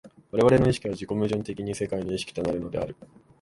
[0.31, 2.95] 我々の意識は自己矛盾的に世界の意識となるのである。